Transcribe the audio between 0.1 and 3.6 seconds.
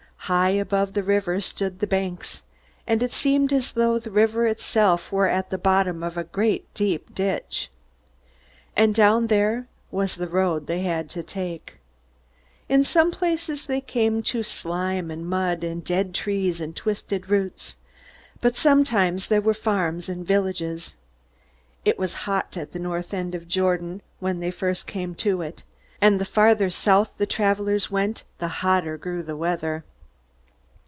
High above the river stood the banks, and it seemed